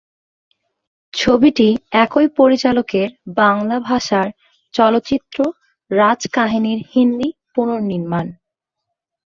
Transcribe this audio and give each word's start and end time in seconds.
ছবিটি 1.13 1.67
একই 2.03 2.27
পরিচালকের 2.37 3.09
বাংলা 3.37 3.77
ভাষার 3.81 4.27
চলচ্চিত্র 4.73 5.37
"রাজকাহিনী"র 5.91 6.79
হিন্দি 6.91 7.29
পুনঃনির্মাণ। 7.53 8.25